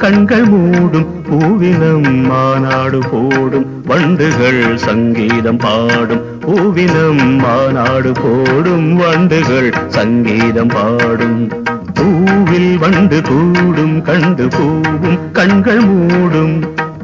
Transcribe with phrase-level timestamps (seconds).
[0.00, 11.48] கண்கள் மூடும் பூவினம் மாநாடு போடும் வண்டுகள் சங்கீதம் பாடும் பூவினம் மாநாடு போடும் வண்டுகள் சங்கீதம் பாடும்.
[11.94, 16.56] பூவில் வண்டு கூடும் கண்டு பூவும் கண்கள் மூடும்.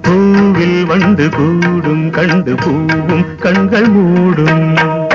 [0.02, 5.05] பூவில் வண்டு கூடும் கண்டு பூவும் கண்கள் மூடும்.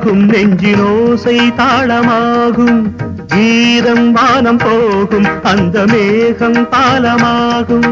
[0.00, 2.90] ஜீவனாகும் நெஞ்சினோசை தாளமாகும்.
[3.26, 7.90] கீதம் வானம் போகும் அந்த மேகம் பாலமாகும்.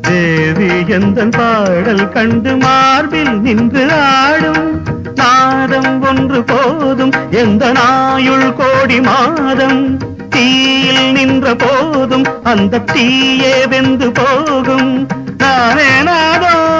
[0.00, 4.82] தேவி எந்த பாடல் கண்டு மார்பில் நின்று ஆடும்.
[5.14, 9.98] நாதம் ஒன்று போதும் எந்த நாயுள் கோடி மாதம்.
[10.30, 15.06] தீயில் நின்ற போதும் அந்த தீயே வெந்து போகும்.
[15.38, 16.77] நானே நாதோ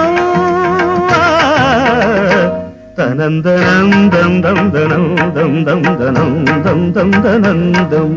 [2.98, 8.14] தனந்தனம் தம் தம் தனம் தம் தம் தனம் தம் தம் தனந்தம்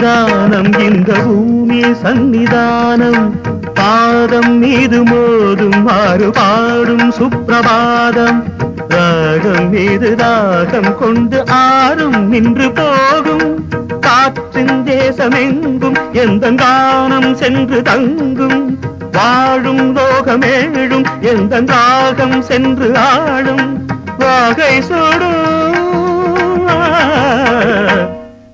[0.00, 3.30] என் இந்த பூமி சந்நிதானம்
[3.74, 8.42] பாதம் மீது மோதும் மாறு பாடும் சுப்பிரபாதம்.
[8.88, 13.68] ராகம் மீது தாகம் கொண்டு ஆறும் நின்று போகும்.
[14.00, 18.78] காற்றின் தேசமெங்கும் எந்த தானம் சென்று தங்கும்.
[19.12, 23.86] வாழும் லோகமேழும் எந்த ராகம் சென்று ஆளும்
[24.18, 25.85] வாகை சுடும்.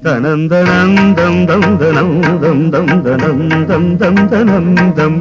[0.05, 5.19] தனந்தனந்தம் தந்தனந்தம் தந்தனந்தம் தந்தனந்தம்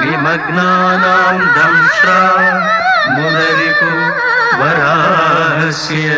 [0.00, 2.20] विमग्नानां दंश्रा
[3.16, 3.90] मुदरिपु
[4.60, 5.37] वरास्य
[5.70, 6.08] 谢谢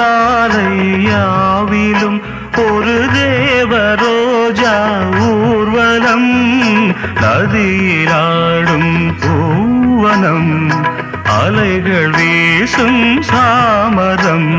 [0.00, 0.68] சாலை
[1.04, 2.18] யாவிலும்
[2.62, 4.74] ஒரு தேவரோஜா
[5.26, 6.30] ஊர்வலம்
[7.22, 10.54] நதியிலாடும் பூவனம்
[11.40, 14.52] அலைகள் வீசும் சாமரம்.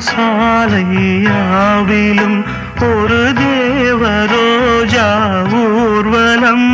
[0.00, 0.84] சாலை
[1.24, 2.38] யாவிலும்
[2.80, 5.08] ஒரு தேவரோஜா
[5.52, 6.68] ஊர்வலம்.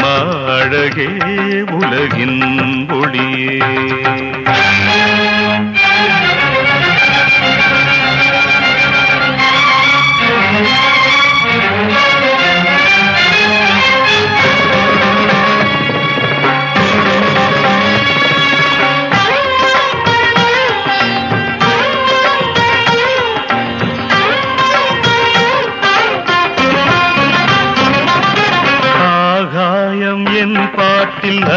[0.00, 0.16] அம்மா
[0.52, 1.06] அழகே
[1.76, 2.36] உலகின்
[2.96, 3.54] ஒளியே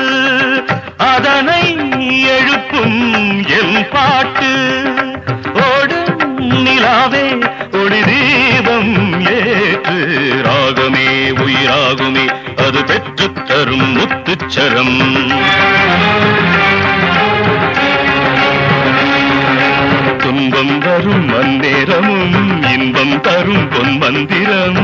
[0.96, 1.76] அதனை
[2.22, 4.82] எழுப்பும் என் பாட்டு.
[5.54, 7.52] ஓடும் நிலாவே
[7.84, 8.92] ஒளி தீபம்
[9.32, 9.96] ஏற்று
[10.46, 11.06] ராகமே
[11.42, 12.24] உயிராகுமே
[12.56, 14.96] அது பெற்றுத் தரும் முத்துச்சரம்.
[20.18, 22.36] துன்பம் தரும் மந்தேரமும்
[22.72, 24.82] இன்பம் தரும் பொன் மந்திரம்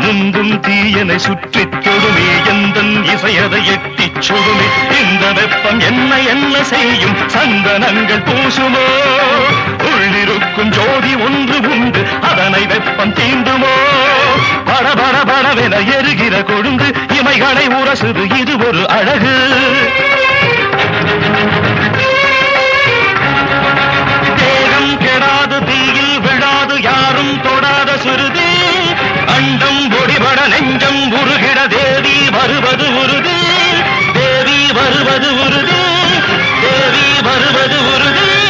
[0.00, 4.66] முந்தும் தீயனை சுற்றித் தொடுமே எந்தன் இசையதை எட்டி சுடுமே
[5.00, 7.16] இந்த வெப்பம் என்ன என்ன செய்யும்?
[7.28, 8.84] சந்தனங்கள் பூசுமோ?
[9.88, 13.74] உள்ளிருக்கும் ஜோதி ஒன்று உண்டு அதனை வெப்பம் தீண்டுமோ?
[14.64, 16.88] பட பட படவென எருகிற கொழுந்து
[17.18, 19.34] இமைகளை உரசுது இது ஒரு அழகு.
[24.36, 28.50] தேகம் கெடாது தீயில் விழாது யாரும் தொடாத சுருதி.
[29.26, 33.38] அண்டம் பொடிபட நெஞ்சம் உருகிட தேவி வருவது உறுதி.
[34.76, 35.80] வருவது உறுதி
[36.62, 38.43] தேவி வருவது உறுதி.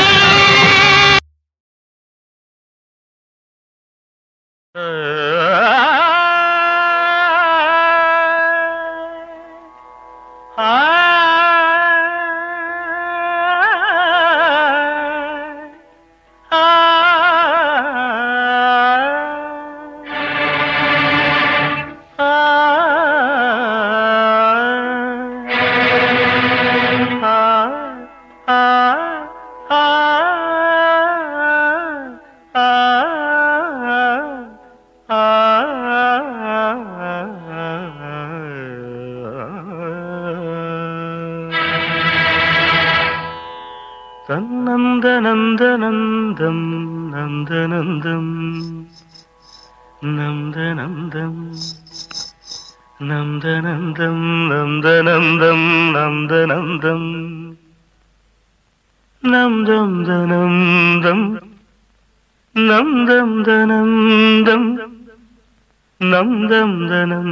[66.87, 67.23] நந்தம்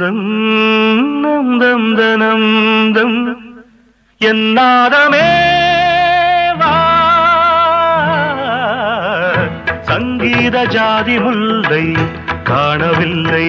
[0.00, 0.24] தனந்தம்
[1.22, 3.16] நந்தம் தனந்தம்
[4.20, 5.28] என்னாதமே
[6.60, 6.74] வா
[9.88, 11.84] சங்கீத ஜாதி முல்லை
[12.50, 13.48] காணவில்லை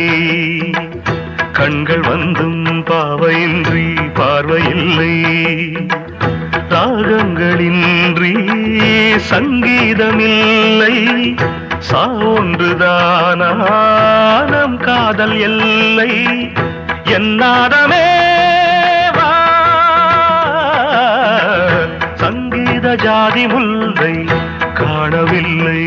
[1.54, 3.88] கண்கள் வந்தும் பாவையின்றி
[4.18, 5.14] பார்வையில்லை
[6.74, 8.34] ராகங்களின்றி
[9.30, 10.96] சங்கீதமில்லை
[11.92, 13.58] சான்றுதானம்
[14.78, 16.12] காதல் எல்லை
[17.18, 18.06] என்னாதமே
[22.22, 24.16] சங்கீத ஜாதி முல்லை
[24.74, 25.82] காணவில்லை.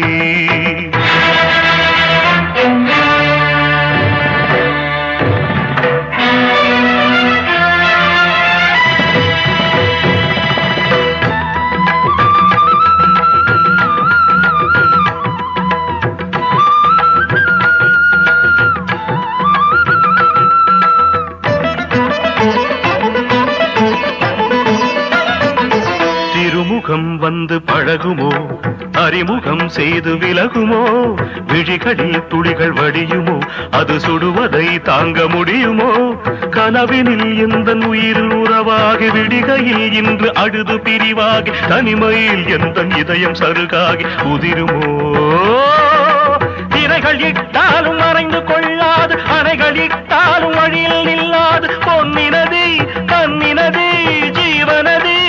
[26.87, 28.59] முகம் வந்து பழகுமோ?
[28.93, 31.15] அறிமுகம் செய்து விலகுமோ?
[31.47, 33.43] விழிகளில் துளிகள் வடியுமோ?
[33.71, 36.15] அது சுடுவதை தாங்க முடியுமோ?
[36.51, 45.11] கனவினில் எந்த உயிரில் உறவாகி விடிகையில் இன்று அழுது பிரிவாகி தனிமையில் எந்த இதயம் சருகாகி உதிருமோ?
[46.85, 49.91] இணைகள் இட்டாலும் மறைந்து கொள்ளாது அணைகள்
[50.55, 55.26] வழியில் நில்லாது பொன்னினதி கண்ணினதி ஜீவனதி.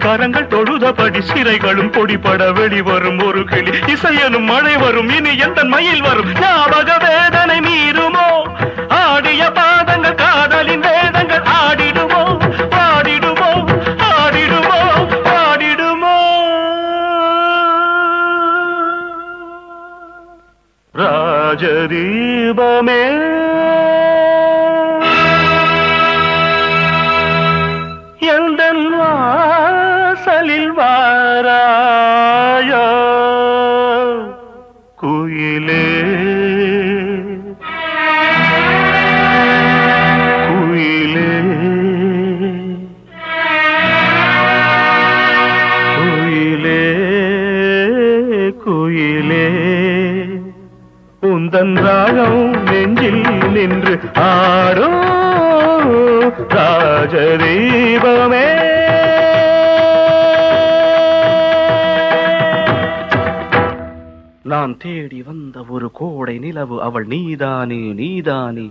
[0.00, 3.70] கரங்கள் தொழுதபடி சிறைகளும் பொடிபட வெளிவரும் ஒரு கிளி.
[3.86, 6.40] இசையனும் மழை வரும் இனி எந்த மயில் வரும்?
[6.40, 8.48] ஞாபக வேதனை மீறுமோ?
[8.88, 12.38] ஆடிய பாதங்கள் காதலின் வேதங்கள் ஆடிடுமோ?
[12.84, 13.66] ஆடிடுமோ
[14.10, 14.80] ஆடிடுமோ?
[15.38, 16.16] ஆடிடுமோ
[20.94, 23.04] ராஜதீபமே.
[51.50, 54.88] உந்தன் ராகம் நெஞ்சில் நின்று ஆடோ
[56.54, 58.44] ராஜதீபமே.
[64.42, 68.70] நான் தேடி வந்த ஒரு கோடை நிலவு அவள் நீதானே நீதானே.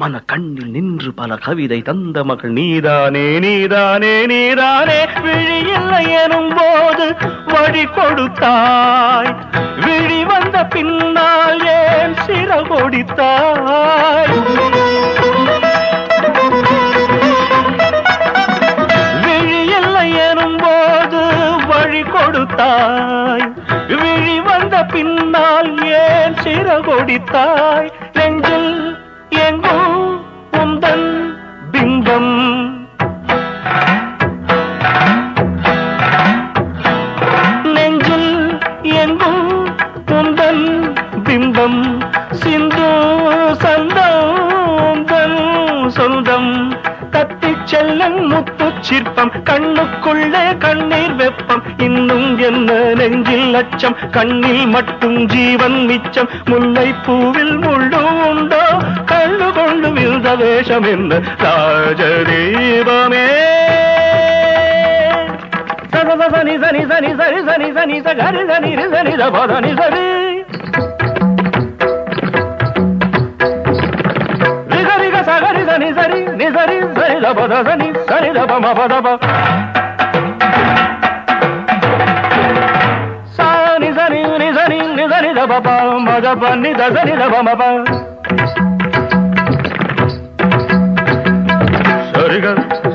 [0.00, 5.06] மன கண்ணில் நின்று பல கவிதை தந்த மகள் நீதானே நீதானே நீதானே.
[5.22, 9.36] விழியில்லை எனும் போது வழி கொடுத்தாய்.
[9.86, 12.62] விழி வந்த பின்னால் ஏன் சிற
[19.26, 21.22] விழியில்லை எனும் போது
[21.68, 23.52] வழி கொடுத்தாய்.
[23.88, 26.68] விழி வந்த பின்னால் ஏன் சிற
[28.12, 28.49] நெஞ்ச
[29.50, 30.20] எங்கும்
[30.52, 31.34] உந்தன்
[31.72, 32.32] பிம்பம்.
[37.62, 39.66] நெஞ்சில் எங்கும்
[40.06, 40.64] உந்தன்
[41.24, 41.99] பிம்பம்.
[48.30, 51.62] முத்து சிற்பம் கண்ணுக்குள்ளே கண்ணீர் வெப்பம்.
[51.78, 56.28] இன்னும் என்ன நெஞ்சில் அச்சம் கண்ணில் மட்டும் ஜீவன் மிச்சம்.
[56.44, 58.62] முல்லை பூவில் முள்ளு உண்டோ?
[59.12, 61.20] கண்ணு கொண்டு விழுந்த வேஷம் என்ன?
[61.44, 63.24] ராஜதீபமே.
[65.92, 69.74] சதத சனி சனி சனி சரி சனி சனி சரி சனி சனி சனி சரி
[75.68, 76.19] சரி சரி
[76.56, 79.06] సరి సరి దబ దని సరి దబ మబ దబ
[83.36, 85.68] సాని సని ని సని ని సని దబ ప
[86.06, 87.62] మగ ప ని ద సని దబ మబ
[92.12, 92.46] సరిగ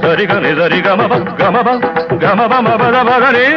[0.04, 1.02] సరిగ ని సరి గమ
[1.42, 1.58] గమ
[2.24, 3.48] గమ బ మబ దబ దని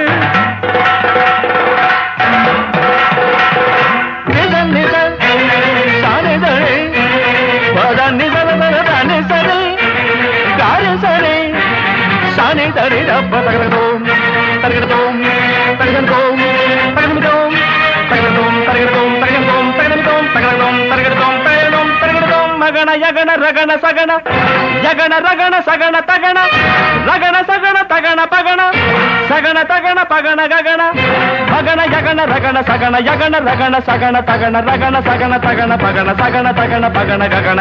[12.49, 14.03] తానే తనే దబ్బ తగలగదోం
[14.63, 15.17] తగలగదోం
[15.81, 16.39] తగలగదోం
[16.97, 17.51] తగలగదోం
[18.09, 24.13] తగలగదోం తగలగదోం తగలగదోం తగలగదోం తగలగదోం తగలగదోం తగలగదోం తగలగదోం మగణ యగణ రగణ సగణ
[24.85, 26.39] జగణ రగణ సగణ తగణ
[27.11, 28.61] రగణ సగణ తగణ పగణ
[29.31, 30.83] సగణ తగణ పగణ గగణ
[31.53, 37.23] భగణ యగణ రగణ సగణ యగణ రగణ సగణ తగణ రగణ సగణ తగణ పగణ సగణ తగణ పగణ
[37.35, 37.61] గగణ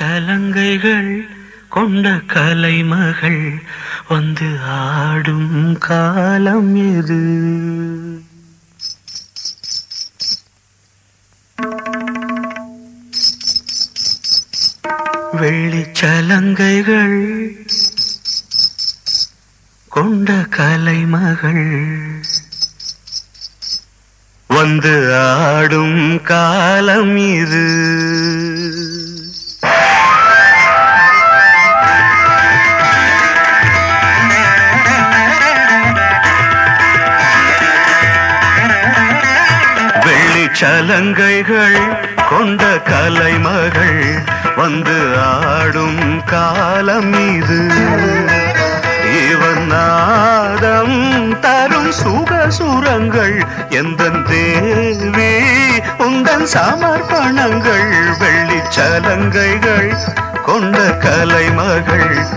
[0.00, 1.10] சலங்கைகள்
[1.68, 3.42] கொண்ட கலைமகள்
[4.08, 7.20] வந்து ஆடும் காலம் எது?
[15.82, 17.18] வெள்ளிச்சலங்கைகள்
[19.90, 21.66] கொண்ட கலைமகள்
[24.50, 27.64] வந்து ஆடும் காலம் இது
[40.60, 41.78] சலங்கைகள்
[42.30, 44.00] கொண்ட கலைமகள்
[44.56, 47.60] வந்து ஆடும் காலம் இது.
[49.30, 50.98] இவன் நாதம்
[51.40, 55.32] தரும் சுக சுரங்கள் எந்த தேவி
[55.98, 59.90] உந்தன் சமர்ப்பணங்கள் வெள்ளி சலங்கைகள்
[60.42, 62.29] கொண்ட கலைமகள்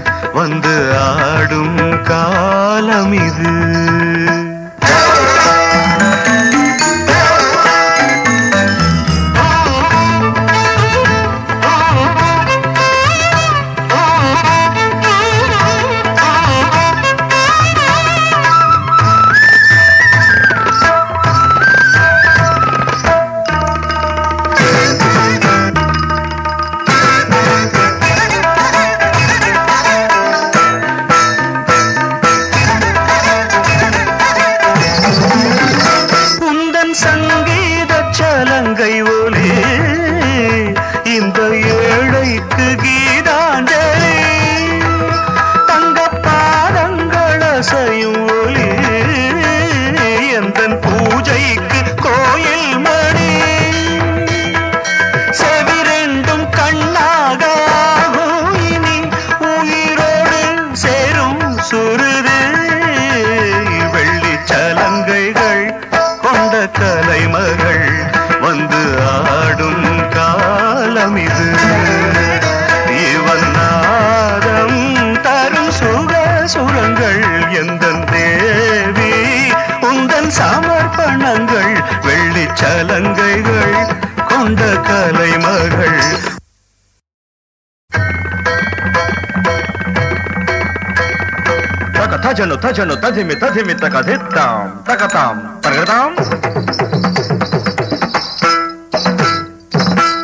[92.33, 96.11] తజను తజను తదిమి తదిమి తక దిత్తాం తకతాం తగదాం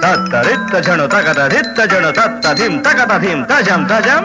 [0.03, 4.25] తత్తరిత్త జను తగద రిత్త జను తత్త ధిం తగద ధిం తజం తజం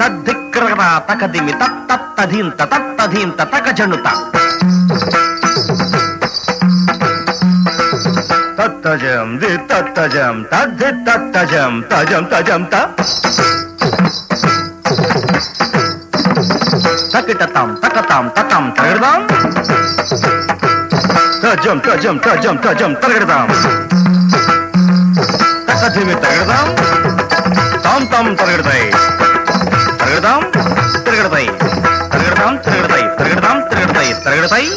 [0.00, 4.39] తద్దిక్రగద తకదిమి తత్తత్త ధింత తత్త
[8.91, 9.49] తజం ది
[9.95, 10.87] తజం తద్ధి
[11.33, 12.61] తజం తజం తజం
[17.13, 19.21] తకిటతాం తకతాం తకం తగడదాం
[21.43, 23.47] తజం తజం తజం తజం తగడదాం
[25.67, 26.67] తకధిమి తగడదాం
[27.83, 28.89] తాం తాం తగడదాయి
[29.99, 30.43] తగడదాం
[31.05, 31.49] తిరగడతాయి
[32.11, 34.69] తగడదాం తిరగడతాయి తగడదాం తిరగడతాయి తిరగడతాయి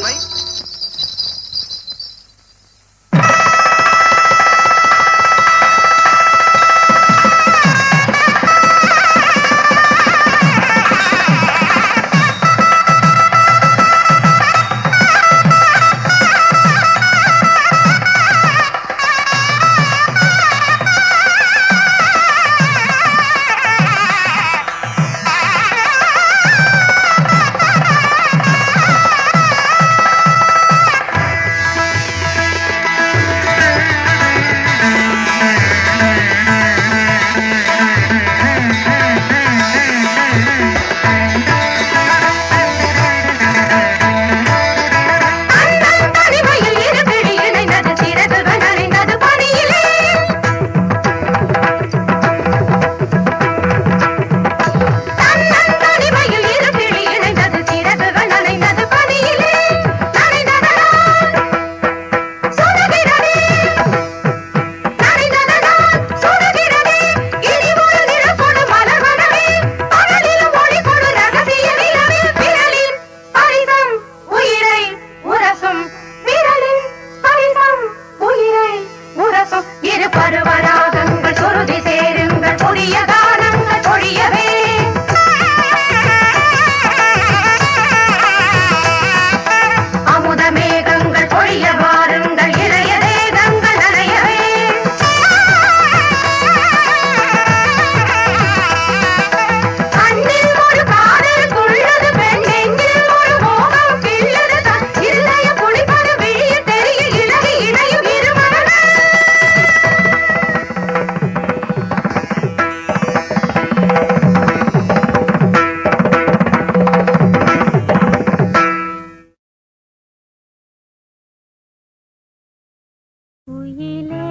[123.49, 124.27] குயிலே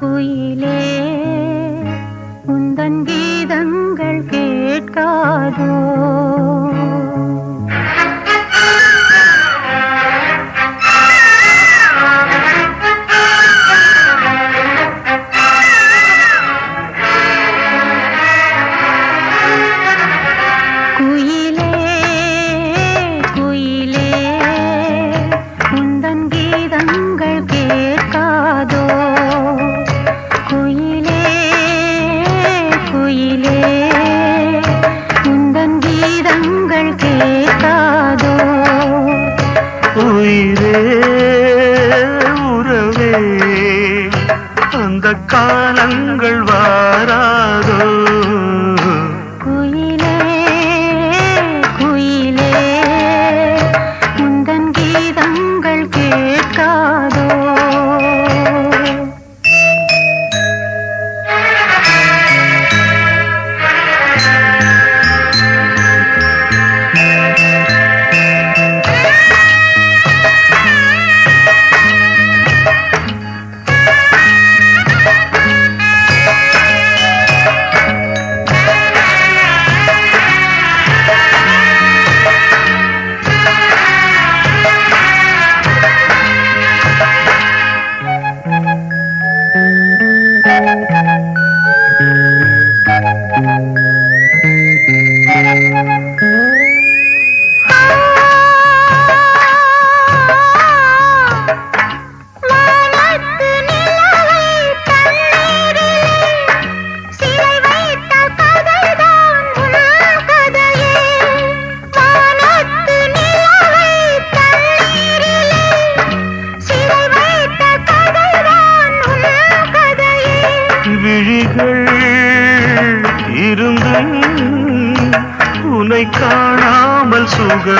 [0.00, 0.80] குயிலே
[2.46, 5.70] உந்தன் கீதங்கள் கேட்காதோ?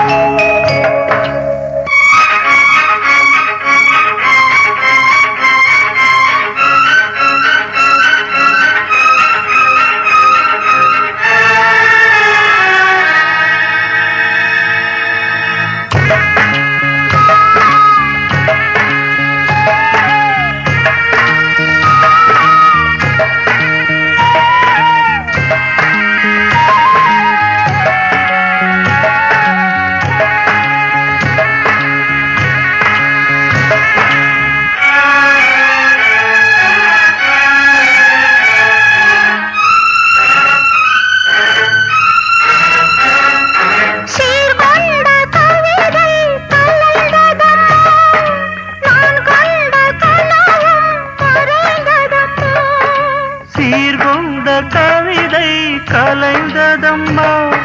[55.91, 57.57] கலைந்ததம்மா.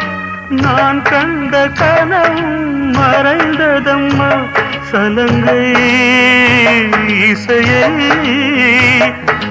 [0.49, 4.47] நான் கண்ட கனவும் மறைந்ததம்மா.
[4.81, 5.71] சலங்கை
[7.29, 7.89] இசையை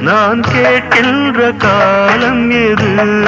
[0.01, 3.25] நான் கேட்கின்ற காலம் எது?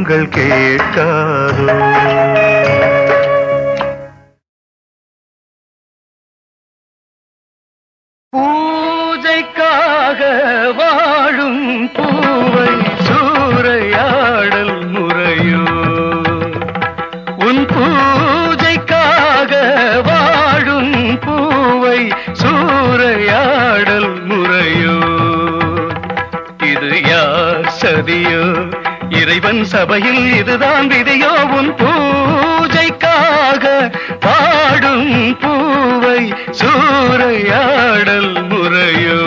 [0.00, 1.76] கீதங்கள் கேட்காதோ?
[8.90, 10.20] பூஜைக்காக
[10.78, 12.70] வாழும் பூவை
[13.06, 15.64] சூறையாடல் முறையோ?
[17.38, 19.52] உன் பூஜைக்காக
[20.08, 22.00] வாழும் பூவை
[22.32, 24.98] சூறையாடல் முறையோ?
[26.62, 28.44] இது யார் சதியோ?
[29.30, 33.64] இறைவன் சபையில் இதுதான் விதியோ உன் பூஜைக்காக
[34.24, 35.12] பாடும்
[35.42, 36.20] பூவை
[36.60, 39.20] சூறையாடல் முறையோ.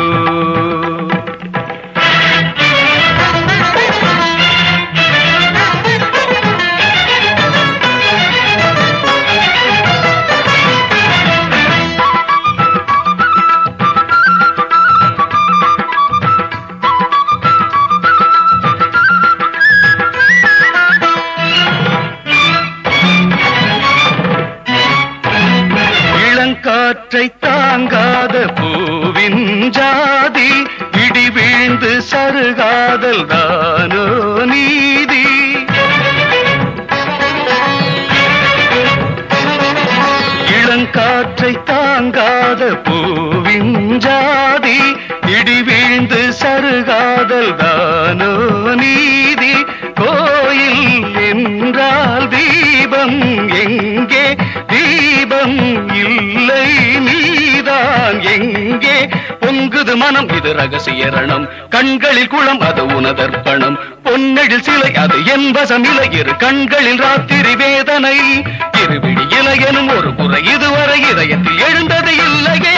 [47.44, 49.66] சருகாதல் தானோ நீதி?
[49.96, 54.36] கோயில் என்றால் தீபம் எங்கே?
[54.68, 59.10] தீபம் இல்லை நீதான் எங்கே?
[59.42, 61.50] பொங்குது மனம் இது ரகசிய ரணம்.
[61.70, 66.18] கண்களில் குளம் அது உனதர்ப்பணம் பொன்னெழில் சிலை அது என் வசமில்லை.
[66.18, 68.42] இரு கண்களில் ராத்திரி வேதனை.
[68.78, 70.46] இருவிழி இலையனும் ஒரு குறை.
[70.46, 72.78] இதுவரை இதயத்தில் எழுந்தது இல்லையே.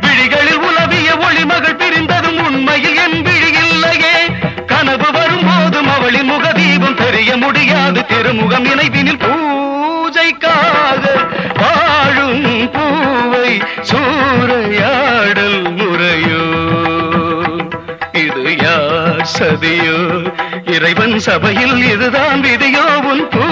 [0.00, 1.83] விழிகளில் உலவிய ஒளிமகள்
[7.24, 8.06] செய்ய முடியாது.
[8.06, 11.04] திருமுகம் நினைவினில் பூஜைக்காக
[11.60, 16.42] வாழும் பூவை சூறையாடல் முறையோ.
[18.12, 19.98] இது யார் சதியோ?
[20.64, 22.86] இறைவன் சபையில் இதுதான் விதியோ.
[23.04, 23.43] உன் பூ